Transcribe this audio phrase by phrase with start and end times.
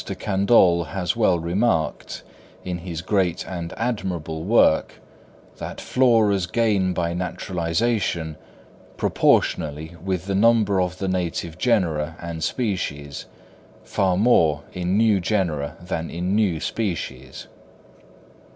[0.07, 2.23] de Candolle has well remarked,
[2.65, 4.93] in his great and admirable work,
[5.57, 8.35] that floras gain by naturalisation,
[8.97, 13.27] proportionally with the number of the native genera and species,
[13.83, 17.45] far more in new genera than in new species.